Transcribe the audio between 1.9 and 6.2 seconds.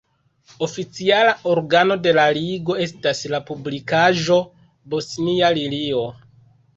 de la Ligo estas la publikaĵo "Bosnia Lilio".